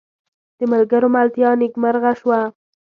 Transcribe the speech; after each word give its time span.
د 0.57 0.59
ملګرو 0.71 1.07
ملتیا 1.15 1.49
نیکمرغه 1.61 2.11
شوه. 2.19 2.39